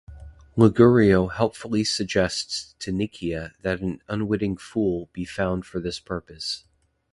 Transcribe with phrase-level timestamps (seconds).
[0.57, 6.65] Ligurio helpfully suggests to Nicia that an unwitting fool be found for this purpose.